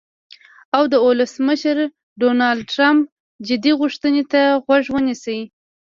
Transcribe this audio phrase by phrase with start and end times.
[0.75, 1.77] او د ولسمشر
[2.19, 3.01] ډونالډ ټرمپ
[3.47, 5.39] "جدي غوښتنې" ته غوږ ونیسي.